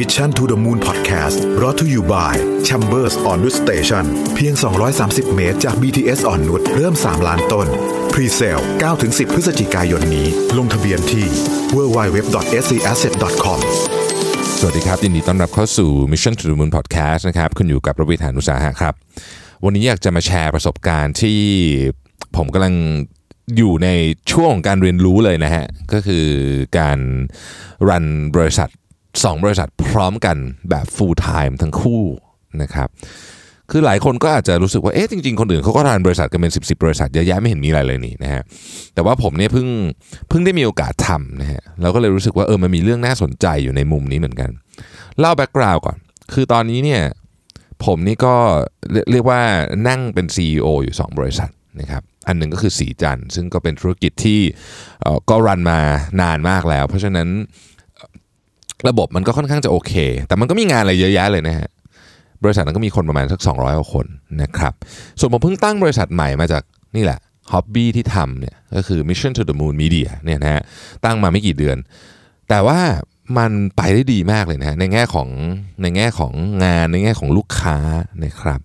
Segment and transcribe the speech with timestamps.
[0.00, 4.54] Mission to the Moon Podcast รอ t ธออยู่บ่าย Chambers on Wood Station เพียง
[4.94, 7.66] 230 เมตรจาก BTS อ่อนนุชเริ่ม 3 ล้านต้น
[8.12, 8.62] Pre-sale
[8.96, 10.26] 9-10 พฤศจิกายนนี้
[10.58, 11.26] ลงทะเบียนที่
[11.76, 13.60] www.scasset.com
[14.58, 18.94] สวัสดีครับ ยินดีต้อนรับเข้าสู่ Mission to the Moon Podcast นะครับคุณอยู่กับประวิทยานุสาหะครับ
[19.64, 21.40] วันนี้อยากจะมาแชร์ประสบการณ์ที่
[22.36, 22.74] ผมกำลัง
[23.56, 23.88] อยู่ใน
[24.32, 26.26] ช่วงของการเรียนรู้เลยนะฮะ ก็คือ
[26.78, 26.98] การ
[27.88, 28.06] รัน
[28.36, 28.70] บริษัท
[29.24, 30.36] 2 บริษัทพร้อมกัน
[30.70, 32.02] แบบ full time ทั้งคู่
[32.62, 32.88] นะครับ
[33.70, 38.42] คือหลายคนก็อาจจะรู้สึกว่าเอ๊ะจริงๆ คนอื่นเขาก็รันบริษัทกันเป็น 10บสบริษัทเยอะแยะไม่เห็นมีอะไรเลยนี่นะฮะ
[38.94, 39.66] แต่ว่าผมเนี่ยเพิ่ง
[40.28, 44.50] เพิ่งได้มีโอกาสทำนะฮะเราก็เลยรู้สึกว่าเออมันมีเรื่องน่าสนใจอยู่ในมุมนี้เหมือนกัน
[45.18, 45.96] เล่าแบ็กกราวด์ก่อน
[46.32, 47.02] คือตอนนี้เนี่ย
[47.84, 48.34] ผมนี่ก็
[49.10, 49.40] เรียกว่า
[49.88, 54.40] นั่งเป็น CEO อยู่ 2 บริษัทนะครับอันหนึ่งก็คือสีจันซึ่งก็เป็นธุรกิจที่
[55.30, 55.80] ก็รันมา
[56.20, 57.28] นานมากแล้ว เพราะฉะนั้น
[58.88, 59.92] ระบบมันก็ค่อนข้างจะโอเค
[60.28, 61.68] แต่มันก็มีงานอะไรเยอะแยะเลยนะฮะ
[62.44, 64.06] บริษัทนั้นก็มีคนประมาณสัก 200กว่าคน
[64.42, 64.74] นะครับ
[65.18, 66.62] ส่วนผมเพิ่งตั้งบริษัทใหม่มาจาก
[66.96, 67.18] นี่แหละ
[67.52, 70.62] ฮ็อบบี้ที่ทำเนี่ยก็คือ Mission to the Moon Media เนี่ยนะฮะ
[71.04, 71.76] ตั้งมาไม่กี่เดือน
[72.48, 72.80] แต่ว่า
[73.38, 75.28] มันไปได้ดีมากเลยนะฮะในแง่ของ
[75.82, 76.32] ในแง่ของ
[76.64, 77.76] งานในแง่ของลูกค้า
[78.24, 78.60] นะครับ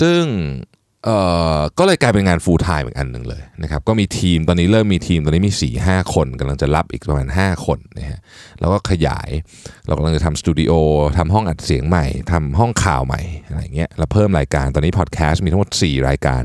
[0.00, 0.22] ซึ่ง
[1.04, 1.18] เอ่
[1.56, 8.18] อก็เลยกลายเป็นงาน full time อีกอันหนึ่งเลยนะครับก็มีทีมตอนนี้เริ่มมีทีมตอนนี้มี4 5คนกำลังจะรับอีกประมาณ 5 คนนะฮะ
[8.60, 9.28] แล้วก็ขยาย
[9.86, 10.72] เรากำลังจะทำสตูดิโอ
[11.18, 16.42] ทำห้องอัดเสียงใหม่ทำห้องข่าวใหม่อะไรเงี้ยแล้วเพิ่มรายการตอนนี้พอดแคสต์มีทั้งหมด 4 รายการ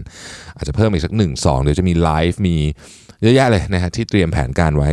[0.56, 2.56] อาจจะเพิ่มอีกสัก 1 2 เดี๋ยวจะมีไลฟ์มี
[3.22, 4.90] เยอะแยะเลยนะฮะที่เตรียมแผนการไว้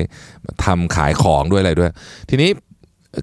[0.64, 1.90] ทำขายของด้วยอะไรด้วย
[2.30, 2.50] ทีนี้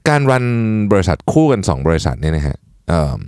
[0.10, 0.46] การรัน
[0.92, 2.58] บริษัทคู่กัน 2 บริษัทเนี่ยนะฮะ
[2.90, 3.20] เอ่อ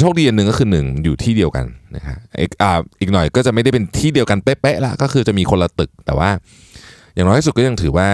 [0.00, 1.66] โชคดีอันหนึ่งก็คือหนึ่งอยู่ที่เดียวกัน
[1.96, 6.30] นะฮะอีกอ่าอีกหน่อยก็จะไม่ได้เป็นที่เดียวกันเป๊ะๆละก็คือจะมีคนละตึกแต่ว่า
[7.14, 8.08] อย่างน้อยที่สุดก็ยังถือว่า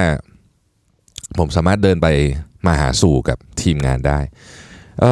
[1.39, 2.09] ผมสามารถเดินไป
[2.67, 4.19] มาหาสู่กับทีมงานได้
[5.01, 5.03] เ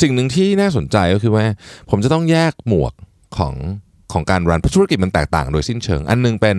[0.00, 1.44] สิ่งหนึ่งที่น่าสนใจก็คือว่า
[1.90, 2.92] ผมจะต้องแยกหมวก
[3.38, 3.54] ของ
[4.12, 6.58] ของการรันเพราะธุรกิจมันแตกต่างโดยสิ้นเชิง อันหนึงเป็น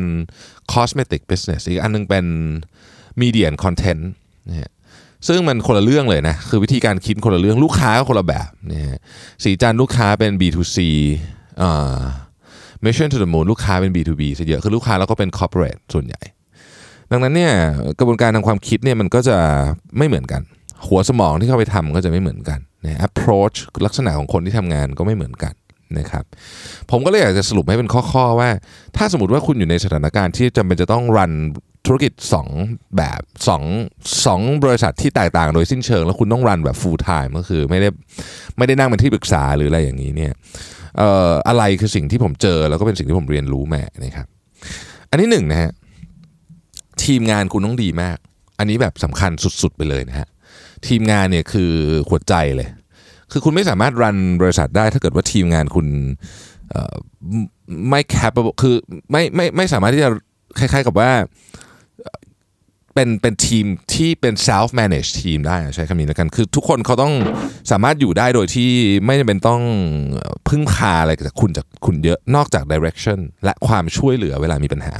[0.73, 2.25] cosmetic business อีกอันหนึงเป็น
[3.21, 4.03] media and content
[4.49, 4.71] นะฮะ
[5.27, 8.99] ซึ่งมันคนละเรื่องเลยนะ คือวิธีการคิดคนละเรื่องลูกค้าก็คนละแบบนะฮะ
[9.43, 10.77] สีจันลูกค้าเป็น B2C
[11.59, 11.99] เอ่อ
[12.85, 16.21] Mission to the Moon ลูกค้าเป็น B2B ซะเยอะคือลูกค้าแล้วก็เป็น corporate ส่วนใหญ่
[17.11, 17.53] ดังนั้นเนี่ย
[17.99, 19.37] กระบวนการทางความคิดเนี่ยมันก็จะ
[19.97, 20.41] ไม่เหมือนกัน
[20.87, 25.53] หัวสมองที่เข้าไปทำก็จะไม่เหมือนกันนะ approach ลักษณะของคนที่ทำงานก็ไม่เหมือนกัน
[25.99, 26.23] นะครับ
[26.91, 28.49] ผมก็เลยอยากจะสรุปให้เป็นข้อๆว่า
[28.97, 31.31] ถ้าสมมติว่าคุณอยู่ในสถานการณ์ที่จำเป็นจะต้องรัน
[31.89, 32.13] ธุรกิจ
[32.55, 33.21] 2 แบบ
[33.77, 37.89] 2 2 บริษัทที่แตกต่างโดยสิ้นเชิง แล้วคุณต้องรันแบบ full time ก็คือไม่ได้
[38.57, 40.33] ไม่ได้นั่งเป็นที่ปรึกษาหรืออะไรอย่างนี้เนี่ย
[40.97, 44.27] เอ่ออะไรคือสิ่งที่ผมเจอ แล้วก็เป็นสิ่งที่ผมเรียนรู้แมานะครับ
[45.09, 45.71] อันที่หนึ่งนะฮะ
[47.03, 48.17] ทีมงานคุณต้องดีมาก
[48.59, 50.27] อันนี้แบบสำคัญสุด ๆ ไปเลยนะฮะ
[50.87, 51.71] ทีมงานเนี่ยคือ
[52.09, 52.69] หัวใจเลย
[53.31, 55.87] คือคุณไม่สามารถรันบริษัทได้ ถ้าเกิดว่าทีมงานคุณ
[57.89, 58.75] ไม่ capable คือ
[59.11, 60.09] ไม่ไม่ไม่สามารถที่จะ
[60.59, 61.11] คล้ายๆกับว่า
[62.99, 67.13] เป็นเป็นทีมที่เป็น self manage ทีมได้ใช้คำนี้แล้วกัน คือทุกคนเขาต้อง
[67.71, 68.69] สามารถอยู่ได้โดยที่
[69.05, 69.61] ไม่จำเป็นต้อง
[70.47, 74.93] พึ่งพาอะไรจากคุณจากคุณเยอะนอกจาก direction และความช่วยเหลือเวลามีปัญหา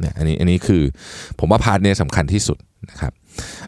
[0.00, 0.82] เนี่ยอันนี้อันนี้คือ
[1.38, 2.58] ผมว่าพาร์ทเนี้ยสำคัญที่สุด
[2.90, 3.12] นะครับ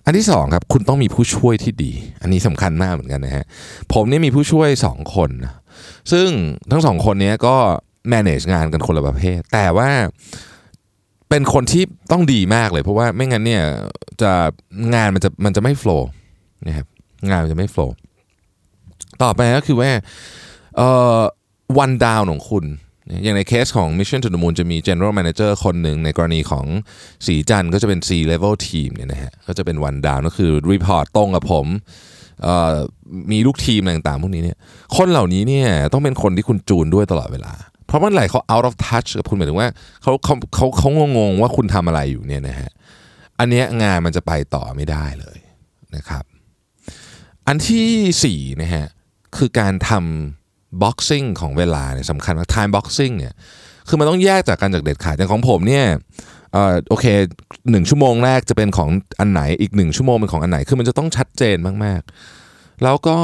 [0.05, 1.93] อันที่สองครับคุณต้องมีผู้ช่วยที่ดี
[2.23, 3.45] อันนี้สำคัญมากเหมือนกันนะฮะ
[3.93, 5.55] ผมนี่มีผู้ช่วยสองคนนะ
[6.13, 6.29] ซึ่ง
[6.71, 7.57] ทั้งสองคนนี้ก็
[8.13, 9.91] manage งานกันคนละประเภท แต่ว่า
[11.31, 11.83] เป็นคนที่
[12.13, 13.63] ต้องดีมากเลย เพราะว่าไม่งั้นเนี่ย
[14.23, 14.33] จะ
[14.95, 16.03] งานมันจะมันจะไม่ flow
[16.67, 16.87] นะครับ
[17.31, 17.91] งานมันจะไม่ flow
[19.23, 19.91] ต่อไปก็คือว่า
[20.77, 21.21] เอ่อ
[21.85, 22.65] one down ของคุณ
[23.23, 26.67] อย่างในเคสของ Mission to the Moon จะมี General Manager คนหนึ่งในกรณีของ
[27.27, 31.67] สีจันก็จะเป็น C level team เนี่ยนะฮะก็จะเป็น one down ก็คือ report ตรงกับผม
[33.33, 34.59] มีลูกทีมต่างๆพวกนี้เนี่ย
[34.97, 37.53] คนเหล่านี้เนี่ยต้องเป็นคนที่คุณจูนด้วยตลอดเวลา
[37.91, 39.69] เพราะเมื่อไหร่เขา out of touch กับคุณหมายถึงว่า
[40.03, 42.71] เขาเขาเขาเขางงว่าคุณทำอะไรอยู่เนี่ยนะฮะ
[43.39, 45.39] อันเนี้ยงานมันจะไปต่อไม่ได้เลย
[45.97, 46.25] นะครับ
[47.47, 47.89] อันที่
[48.25, 48.87] สี่นะฮะ
[49.37, 53.35] คือการทำ boxing ของเวลาเนี่ยสำคัญมาก time boxing เนี่ย
[53.89, 55.87] คือมันต้องแยกจากกันจากเด็ดขาดอย่างของผมเนี่ย
[56.53, 57.07] เออโอเค
[57.71, 58.89] หนึ่งชั่วโมงแรกจะเป็นของ
[59.21, 63.17] อันไหนอีกหนึ่งชั่วโมงเป็นของอันไหนคือมันจะต้องชัดเจนมากๆ แล้วก็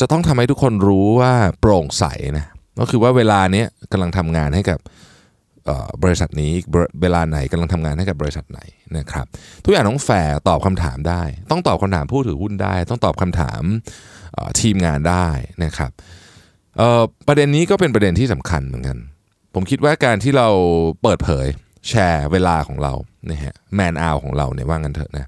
[0.00, 2.04] จะต้องทำให้ทุกคนรู้ว่าโปร่งใส
[2.38, 2.46] นะ
[2.78, 4.78] ก็คือว่าเวลาเนี้ยกำลังทำงานให้กับ
[6.02, 6.52] บริษัทนี้
[7.02, 8.60] เวลาไหนกำลังทำงานให้กับบริษัทไหน
[8.98, 9.26] นะครับ
[9.64, 13.62] ทุกอย่างต้องแฟร์ตอบคำถามได้ ต้องตอบคำถามผู้ถือหุ้นได้ ต้องตอบคำถาม
[14.60, 15.28] ทีมงานได้
[15.64, 15.90] นะครับ
[17.26, 18.98] ประเด็นนี้ก็เป็นประเด็นที่สำคัญเหมือนกัน
[19.54, 20.48] ผมคิดว่าการที่เรา
[21.02, 21.46] เปิดเผย
[21.88, 22.92] แชร์เวลาของเรา
[23.26, 25.26] เนี่ยฮะแมนอาของเราเนี่ยว่างันเถอะนะ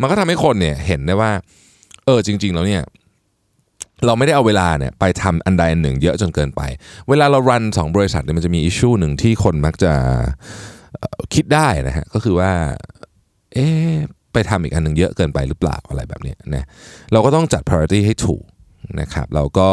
[0.00, 1.32] มันก็ทำให้คนเนี่ยเห็นได้ว่า
[2.04, 2.82] เออจริง ๆ แล้วเนี่ย
[4.06, 6.62] เราไม่ได้เอาเวลาเนี่ยไปทำอันใดอันหนึ่งเยอะจนเกินไป
[7.08, 9.92] เวลาเรารันสองบริษัทเนี่ยมันจะมีอิชชูหนึ่งที่คนมักจะ
[11.34, 12.50] คิดได้นะฮะก็คือว่า
[13.54, 13.66] เอ๊
[14.32, 16.66] ไปทำอีกอันหนึ่งเยอะเกินไปหรือเปล่าอะไรแบบนี้นะ
[17.12, 18.44] เราก็ต้องจัด priority ให้ถูก
[19.00, 19.68] นะครับเราก็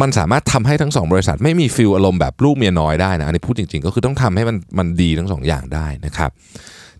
[0.00, 6.30] มันสามารถทำให้ทั้งสองบริษัท ไม่มีฟิลอารมณ์แบบลูกเมียน้อยได้นะอันนี้พูดจริงๆ ก็คือต้องทำให้มันมันดีทั้งสองอย่างได้นะครับ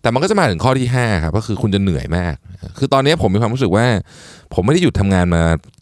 [0.01, 2.35] แต่มันก็จะมาถึงข้อที่5ครับก็คือคุณจะเหนื่อยมาก
[2.77, 3.85] คือตอนนี้ผมมีความรู้สึกว่า
[4.53, 5.41] ผมไม่ได้หยุดทำงานมา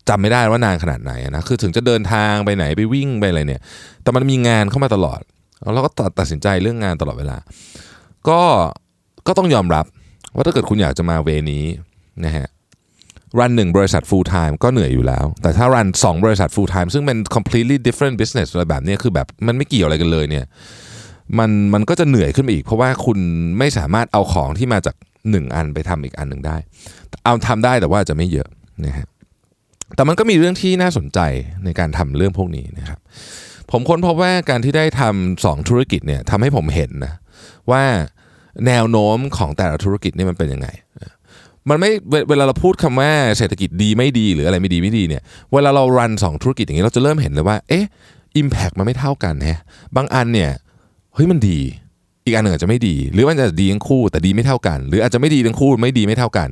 [0.09, 3.61] จำไม่ได้ว่านานขนาดไหนนะคือถึงจะเดินทางไปไหนไปวิ่งไปอะไรเนี่ย
[4.03, 5.21] แต่มันมีงานเข้ามาตลอด
[5.73, 7.37] แล้วก็ตัดสินใจเรื่องงานตลอดเวลา
[8.29, 8.41] ก็
[9.27, 9.85] ก็ต้องยอมรับ
[10.35, 11.65] ว่าถ้าเกิดคุณอยากจะมาเวนี้
[12.25, 12.47] นะฮะ
[13.39, 20.45] รันหนึ่งบริษัท full time ก็เหนื่อยอยู่แล้ว แต่ถ้ารันสองบริษัท full time ซึ่งเป็น completely different business อะไรแบบนี้คือแบบมันไม่เกี่ยวอะไรกันเลยเนี่ย
[21.39, 23.19] มันมันก็จะเหนื่อยขึ้นไปอีก เพราะว่าคุณ
[23.57, 24.95] ไม่สามารถเอาของที่มาจาก
[25.31, 26.57] หนึ่งอันไปทำอีกอันหนึ่งได้
[27.23, 28.47] เอาทำได้แต่ว่าจะไม่เยอะ
[28.85, 29.07] นะฮะ
[29.95, 31.19] แต่มันก็มีเรื่องที่น่าสนใจ
[31.65, 32.99] ในการทำเรื่องพวกนี้นะครับ
[33.71, 37.13] ผมค้นพบว่าการที่ได้ทำสองธุรกิจเนี่ยทำให้ผมเห็นนะ
[37.71, 37.83] ว่า
[38.67, 40.67] แนวโน้มของแต่ละธุรกิจนี่มันเป็นยังไง
[41.69, 41.91] มันไม่
[42.29, 45.21] เวลาเราพูดคำว่าเศรษฐกิจดีไม่ดีหรืออะไรไม่ดีไม่ดีเนี่ย
[45.53, 47.85] เวลาเรารันสองธุรกิจอย่างนี้เราจะเริ่มเห็นเลยว่า เอ๊ะ
[48.37, 49.59] อิมแพกมันไม่เท่ากันฮะ
[49.95, 50.51] บางอันเนี่ย
[51.13, 51.59] เฮ้ยมันดี
[52.25, 56.49] อีกอันหนึ่งอาจจะไม่ดี หรือมันจะดีทั้งคู่แต่ดีไม่เท่ากัน หรืออาจจะไม่ดีทั้งคู่ไม่ดีไม่เท่ากัน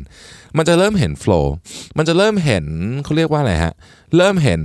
[0.57, 1.53] มันจะเริ่มเห็นโฟล์
[1.97, 2.65] มันจะเริ่มเห็น
[3.03, 3.73] เขาเรียกว่าอะไรฮะ
[4.17, 4.61] เริ่มเห็น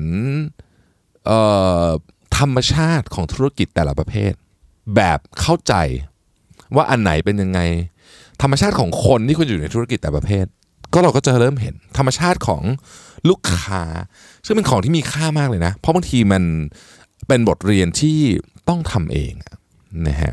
[2.39, 4.33] ธรรมชาติของธุรกิจแต่ละประเภท
[4.97, 5.75] แบบเข้าใจ
[6.75, 7.61] ว่าอันไหนเป็นยังไง
[8.43, 10.45] ธรรมชาติของคนที่คุณอยู่ในธุรกิจแต่ประเภท
[10.93, 12.63] ก็เราก็จะเริ่มเห็นธรรมชาติของ
[13.29, 13.83] ลูกค้า
[14.45, 16.43] ซึ่งเป็นของที่มีค่ามากเลยนะ เพราะบางทีมัน
[17.29, 18.19] เป็นบทเรียนที่
[18.69, 19.33] ต้องทำเอง
[20.09, 20.33] นะฮะ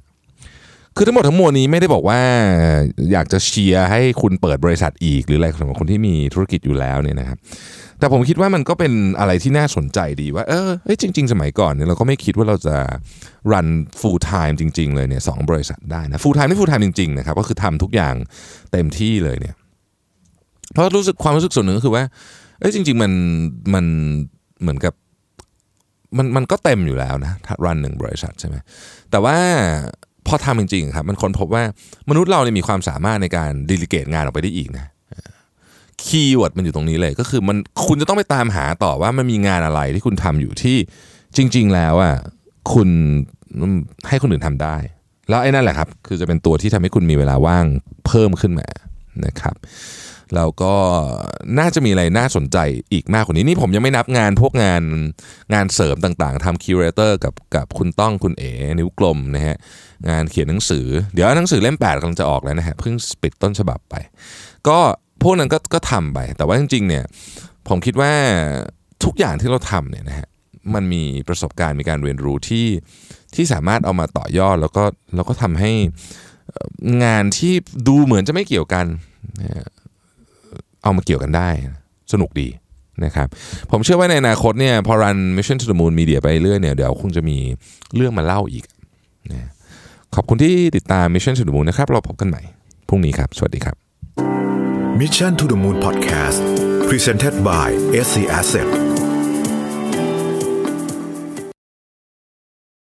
[0.98, 2.20] คือทั้งหมดทั้งมวลนี้ไม่ได้บอกว่า
[3.12, 7.38] อยากจะเชียร์ให้คุณเปิดบริษัทอีก หรืออะไรสำหรับคนที่มีธุรกิจอยู่แล้วเนี่ยนะครับ
[8.00, 10.70] แต่ผมคิดว่ามันก็เป็นอะไรที่น่าสนใจดีว่า เออ
[11.02, 12.76] จริง ๆ สมัยก่อนเนี่ยเราก็ไม่คิดว่าเราจะ
[13.52, 13.68] รัน
[14.00, 18.16] full time จริง ๆ เลยเนี่ยสองบริษัทได้นะ full time นี่ full time จริงๆนะครับก็คือทำทุกอย่าง
[18.72, 19.56] เต็มที่เลยเนี่ย
[20.72, 22.04] เพราะรู้สึกความรู้สึกส่วนหนึ่งก็คือว่า
[22.60, 23.12] เอ้ยจริง ๆ มัน
[23.74, 23.86] มัน
[24.62, 24.94] เหมือนกับ
[26.18, 27.34] มันมันก็เต็มอยู่แล้วนะ
[27.66, 28.56] รันหนึ่งบริษัทใช่ไหม
[29.12, 29.38] แต่ว่า
[30.28, 31.64] พอทำจริงๆครับมันค้นพบว่า
[32.10, 34.86] มนุษย์เราเนี่ยมีความสามารถในการดีลิเกตงานออกไปได้อีกนะ
[36.04, 40.78] keyword มันอยู่ตรงนี้เลยก็คือมันคุณจะต้องไปตามหาต่อว่ามันมีงานอะไรที่คุณทำอยู่ที่
[41.38, 42.16] จริง ๆ แล้วอะ
[42.74, 42.90] คุณ
[44.08, 44.76] ให้คนอื่นทำได้
[45.30, 47.66] แล้วไอ้นั่นแหละครับ คือจะเป็นตัวที่ทำให้คุณมีเวลาว่าง
[48.08, 48.68] เพิ่มขึ้นมา
[49.26, 49.56] นะครับ
[50.36, 50.74] แล้วก็
[51.60, 52.58] น่าจะมีอะไรน่าสนใจ
[52.94, 54.84] อีกมากกว่านี้นี่ผมยังไม่นับงานพวกงาน
[55.54, 59.56] งานเสริมต่างๆทำ curator กับกับคุณต้องคุณเอ๋นิ้วกลมนะฮะ
[60.10, 63.96] งานเขียนหนังสือ เดี๋ยวหนังสือเล่ม8กำลังจะออกแล้วนะฮะเพิ่งปิดต้นฉบับไป
[64.68, 64.80] ก็
[65.24, 67.04] พวกนั้นก็ก็ทำไป แต่ว่าจริงๆเนี่ย
[67.68, 68.12] ผมคิดว่า
[69.04, 70.28] ทุกอย่างที่เราทำเนี่ยนะฮะ
[70.74, 72.68] มันมีประสบการณ์มีการเรียนรู้ที่
[73.36, 74.84] ที่สามารถเอามาต่อยอดแล้วก็
[75.16, 75.72] แล้วก็ทำให้
[77.04, 77.54] งานที่
[77.88, 78.86] ดูเหมือนจะไม่เกี่ยวกัน
[80.86, 81.50] เอามาเกี่ยวกันได้
[82.14, 82.48] สนุกดี
[83.06, 83.28] นะครับ
[83.72, 87.38] ผมเชื่อว่าในอนาคตเนี่ยพอรัน Mission to the Moon Media ไปเรื่อยเนี่ยเดี๋ยวคงจะมี
[87.96, 88.66] เรื่องมาเล่าอีก
[89.32, 89.50] นะ
[90.16, 92.42] ขอบคุณที่ติดตาม Mission to the Moon นะครับ เราพบกันใหม่
[92.88, 93.76] พรุ่งนี้ครับ สวัสดีครับ
[95.02, 96.42] Mission to the Moon Podcast
[96.90, 97.68] Presented by
[98.06, 98.85] SC Asset